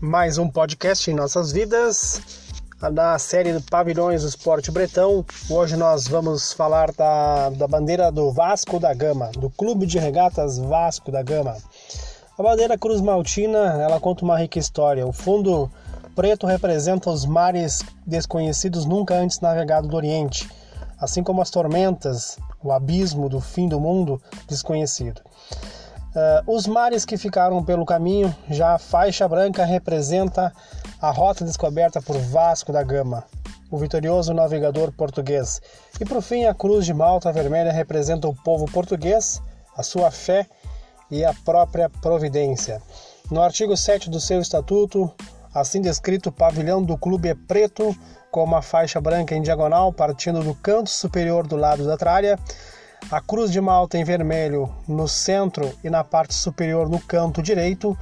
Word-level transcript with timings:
mais 0.00 0.36
um 0.36 0.48
podcast 0.48 1.10
em 1.10 1.14
nossas 1.14 1.52
vidas, 1.52 2.20
na 2.92 3.18
série 3.18 3.52
do 3.52 3.62
Pavilhões 3.62 4.22
do 4.22 4.28
Esporte 4.28 4.70
Bretão. 4.70 5.24
Hoje 5.48 5.76
nós 5.76 6.06
vamos 6.06 6.52
falar 6.52 6.92
da, 6.92 7.48
da 7.50 7.66
bandeira 7.66 8.12
do 8.12 8.30
Vasco 8.30 8.78
da 8.78 8.92
Gama, 8.92 9.30
do 9.32 9.48
Clube 9.48 9.86
de 9.86 9.98
Regatas 9.98 10.58
Vasco 10.58 11.10
da 11.10 11.22
Gama. 11.22 11.56
A 12.38 12.42
bandeira 12.42 12.76
Cruz 12.76 13.00
Maltina, 13.00 13.80
ela 13.82 13.98
conta 13.98 14.24
uma 14.24 14.38
rica 14.38 14.58
história. 14.58 15.06
O 15.06 15.12
fundo 15.12 15.70
preto 16.14 16.46
representa 16.46 17.08
os 17.08 17.24
mares 17.24 17.80
desconhecidos 18.06 18.84
nunca 18.84 19.14
antes 19.14 19.40
navegados 19.40 19.88
do 19.88 19.96
Oriente, 19.96 20.48
assim 21.00 21.22
como 21.22 21.40
as 21.40 21.50
tormentas, 21.50 22.38
o 22.62 22.70
abismo 22.70 23.28
do 23.28 23.40
fim 23.40 23.66
do 23.66 23.80
mundo 23.80 24.20
desconhecido. 24.46 25.22
Uh, 26.16 26.50
os 26.50 26.66
mares 26.66 27.04
que 27.04 27.18
ficaram 27.18 27.62
pelo 27.62 27.84
caminho, 27.84 28.34
já 28.48 28.72
a 28.72 28.78
faixa 28.78 29.28
branca 29.28 29.66
representa 29.66 30.50
a 30.98 31.10
rota 31.10 31.44
descoberta 31.44 32.00
por 32.00 32.16
Vasco 32.16 32.72
da 32.72 32.82
Gama, 32.82 33.24
o 33.70 33.76
vitorioso 33.76 34.32
navegador 34.32 34.90
português. 34.92 35.60
E 36.00 36.06
por 36.06 36.22
fim, 36.22 36.46
a 36.46 36.54
cruz 36.54 36.86
de 36.86 36.94
malta 36.94 37.30
vermelha 37.30 37.70
representa 37.70 38.26
o 38.26 38.34
povo 38.34 38.64
português, 38.64 39.42
a 39.76 39.82
sua 39.82 40.10
fé 40.10 40.46
e 41.10 41.22
a 41.22 41.34
própria 41.44 41.90
providência. 41.90 42.80
No 43.30 43.42
artigo 43.42 43.76
7 43.76 44.08
do 44.08 44.18
seu 44.18 44.40
estatuto, 44.40 45.12
assim 45.52 45.82
descrito, 45.82 46.30
o 46.30 46.32
pavilhão 46.32 46.82
do 46.82 46.96
clube 46.96 47.28
é 47.28 47.34
preto, 47.34 47.94
com 48.30 48.42
uma 48.42 48.62
faixa 48.62 48.98
branca 49.02 49.34
em 49.34 49.42
diagonal 49.42 49.92
partindo 49.92 50.42
do 50.42 50.54
canto 50.54 50.88
superior 50.88 51.46
do 51.46 51.56
lado 51.56 51.86
da 51.86 51.98
tralha 51.98 52.38
a 53.10 53.20
cruz 53.20 53.52
de 53.52 53.60
malta 53.60 53.96
em 53.96 54.04
vermelho 54.04 54.68
no 54.88 55.06
centro 55.06 55.72
e 55.84 55.90
na 55.90 56.02
parte 56.02 56.34
superior 56.34 56.88
no 56.88 57.00
canto 57.00 57.40
direito, 57.40 57.96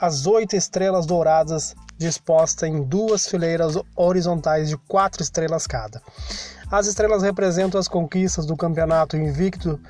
as 0.00 0.26
oito 0.26 0.54
estrelas 0.54 1.06
douradas 1.06 1.74
dispostas 1.96 2.68
em 2.68 2.82
duas 2.82 3.26
fileiras 3.26 3.78
horizontais 3.96 4.68
de 4.68 4.76
quatro 4.76 5.22
estrelas 5.22 5.66
cada. 5.66 6.02
As 6.70 6.86
estrelas 6.86 7.22
representam 7.22 7.80
as 7.80 7.88
conquistas 7.88 8.44
do 8.46 8.56
campeonato 8.56 9.16
invicto 9.16 9.80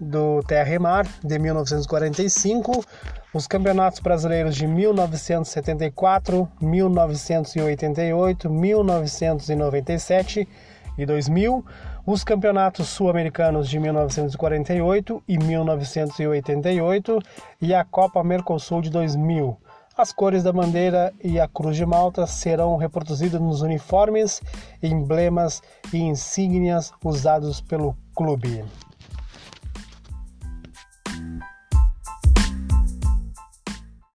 do 0.00 0.42
Terra 0.44 0.74
e 0.74 0.78
Mar 0.78 1.06
de 1.22 1.38
1945, 1.38 2.84
os 3.32 3.46
campeonatos 3.46 4.00
brasileiros 4.00 4.54
de 4.54 4.66
1974, 4.66 6.48
1988, 6.60 8.50
1997 8.50 10.48
e 10.96 11.06
2000, 11.06 11.64
os 12.06 12.22
campeonatos 12.22 12.88
sul-americanos 12.88 13.68
de 13.68 13.78
1948 13.78 15.22
e 15.26 15.38
1988 15.38 17.18
e 17.60 17.74
a 17.74 17.84
Copa 17.84 18.22
Mercosul 18.22 18.80
de 18.80 18.90
2000. 18.90 19.58
As 19.96 20.12
cores 20.12 20.42
da 20.42 20.52
bandeira 20.52 21.12
e 21.22 21.38
a 21.38 21.46
cruz 21.46 21.76
de 21.76 21.86
Malta 21.86 22.26
serão 22.26 22.76
reproduzidas 22.76 23.40
nos 23.40 23.62
uniformes, 23.62 24.42
emblemas 24.82 25.62
e 25.92 25.98
insígnias 25.98 26.92
usados 27.04 27.60
pelo 27.60 27.96
clube. 28.14 28.64